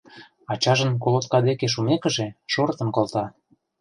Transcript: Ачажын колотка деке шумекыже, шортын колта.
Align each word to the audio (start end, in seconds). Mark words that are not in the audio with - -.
Ачажын 0.51 0.91
колотка 1.03 1.37
деке 1.47 1.67
шумекыже, 1.73 2.27
шортын 2.53 2.89
колта. 2.95 3.25